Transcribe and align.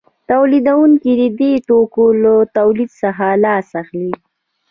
تولیدونکي 0.29 1.11
د 1.21 1.23
دې 1.39 1.53
توکو 1.67 2.05
له 2.23 2.33
تولید 2.57 2.89
څخه 3.01 3.25
لاس 3.43 3.67
اخلي 3.81 4.13